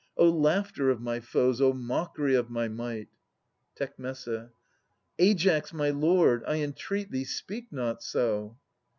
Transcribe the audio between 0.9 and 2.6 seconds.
my foes! O mockery of